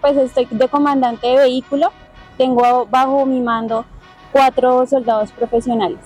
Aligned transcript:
pues 0.00 0.16
estoy 0.16 0.46
de 0.50 0.68
comandante 0.68 1.26
de 1.26 1.36
vehículo, 1.36 1.92
tengo 2.36 2.86
bajo 2.86 3.26
mi 3.26 3.40
mando 3.40 3.84
cuatro 4.32 4.86
soldados 4.86 5.32
profesionales. 5.32 5.98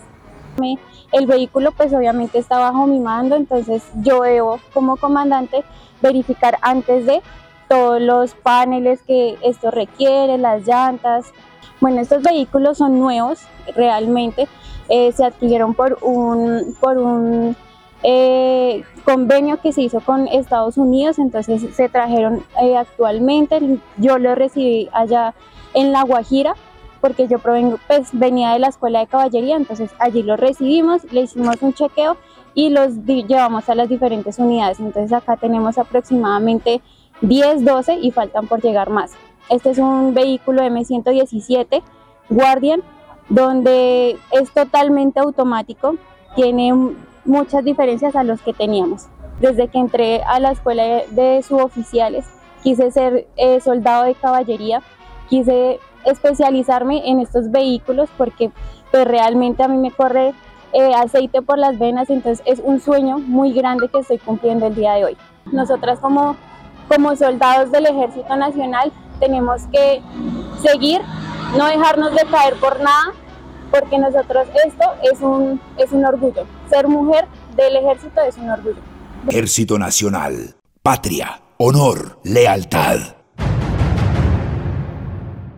El 1.13 1.27
vehículo 1.27 1.73
pues 1.73 1.93
obviamente 1.93 2.39
está 2.39 2.59
bajo 2.59 2.87
mi 2.87 3.01
mando, 3.01 3.37
entonces 3.37 3.83
yo 4.03 4.23
debo 4.23 4.61
como 4.73 4.97
comandante 4.97 5.65
verificar 6.01 6.59
antes 6.63 7.07
de 7.07 7.23
todos 7.69 8.01
los 8.01 8.35
paneles 8.35 9.01
que 9.03 9.37
esto 9.43 9.71
requiere, 9.71 10.39
las 10.39 10.67
llantas. 10.67 11.33
Bueno, 11.81 12.01
estos 12.01 12.23
vehículos 12.23 12.79
son 12.79 12.99
nuevos 12.99 13.41
realmente, 13.75 14.49
eh, 14.89 15.13
se 15.13 15.25
adquirieron 15.25 15.75
por 15.75 15.99
un, 16.03 16.77
por 16.81 16.99
un 16.99 17.57
eh, 18.07 18.85
convenio 19.07 19.61
que 19.63 19.73
se 19.73 19.81
hizo 19.81 20.01
con 20.01 20.29
Estados 20.29 20.77
Unidos, 20.77 21.19
entonces 21.19 21.65
se 21.75 21.89
trajeron 21.89 22.45
eh, 22.63 22.77
actualmente, 22.77 23.79
yo 23.97 24.19
los 24.19 24.37
recibí 24.37 24.91
allá 24.93 25.35
en 25.73 25.91
La 25.91 26.03
Guajira, 26.03 26.55
porque 27.01 27.27
yo 27.29 27.39
provengo, 27.39 27.79
pues 27.87 28.11
venía 28.13 28.53
de 28.53 28.59
la 28.59 28.69
escuela 28.69 29.01
de 29.01 29.07
caballería, 29.07 29.57
entonces 29.57 29.91
allí 29.99 30.23
los 30.23 30.39
recibimos, 30.39 31.11
le 31.13 31.23
hicimos 31.23 31.63
un 31.63 31.73
chequeo 31.73 32.19
y 32.55 32.69
los 32.69 33.05
llevamos 33.07 33.71
a 33.71 33.75
las 33.75 33.89
diferentes 33.89 34.39
unidades, 34.39 34.81
entonces 34.81 35.13
acá 35.13 35.39
tenemos 35.39 35.79
aproximadamente 35.79 36.83
10, 37.23 37.65
12 37.65 38.01
y 38.03 38.11
faltan 38.11 38.47
por 38.49 38.61
llegar 38.61 38.91
más. 38.91 39.13
Este 39.49 39.71
es 39.71 39.79
un 39.79 40.13
vehículo 40.13 40.63
M117 40.63 41.83
Guardian, 42.29 42.83
donde 43.31 44.19
es 44.31 44.51
totalmente 44.53 45.21
automático, 45.21 45.97
tiene 46.37 46.73
muchas 47.25 47.65
diferencias 47.65 48.15
a 48.17 48.25
los 48.25 48.41
que 48.43 48.53
teníamos. 48.53 49.07
Desde 49.41 49.69
que 49.69 49.79
entré 49.79 50.23
a 50.23 50.39
la 50.41 50.53
escuela 50.53 51.03
de 51.11 51.43
suboficiales, 51.43 52.25
quise 52.63 52.91
ser 52.91 53.27
eh, 53.37 53.61
soldado 53.61 54.05
de 54.05 54.15
caballería, 54.15 54.83
quise 55.29 55.81
especializarme 56.05 57.09
en 57.09 57.21
estos 57.21 57.51
vehículos 57.51 58.09
porque 58.17 58.51
pues, 58.91 59.07
realmente 59.07 59.63
a 59.63 59.69
mí 59.69 59.77
me 59.77 59.91
corre 59.91 60.35
eh, 60.73 60.95
aceite 60.95 61.41
por 61.43 61.59
las 61.59 61.79
venas, 61.79 62.11
entonces 62.11 62.45
es 62.47 62.61
un 62.63 62.81
sueño 62.81 63.19
muy 63.19 63.53
grande 63.53 63.89
que 63.89 63.99
estoy 63.99 64.19
cumpliendo 64.19 64.67
el 64.67 64.75
día 64.75 64.95
de 64.95 65.05
hoy. 65.05 65.17
Nosotras 65.53 66.01
como, 66.01 66.37
como 66.89 67.15
soldados 67.17 67.71
del 67.71 67.87
Ejército 67.87 68.35
Nacional 68.37 68.93
tenemos 69.21 69.63
que 69.73 70.03
seguir, 70.61 71.01
no 71.57 71.67
dejarnos 71.67 72.13
de 72.13 72.25
caer 72.31 72.55
por 72.55 72.81
nada, 72.81 73.13
porque 73.75 73.99
nosotros 73.99 74.47
esto 74.65 74.85
es 75.03 75.21
un, 75.21 75.61
es 75.77 75.91
un 75.91 76.05
orgullo. 76.05 76.47
Ser 76.71 76.87
mujer 76.87 77.27
del 77.57 77.77
ejército 77.77 78.21
es 78.21 78.37
un 78.37 78.51
orgullo. 78.51 78.79
Ejército 79.29 79.79
Nacional, 79.79 80.55
patria, 80.83 81.41
honor, 81.57 82.21
lealtad. 82.23 82.99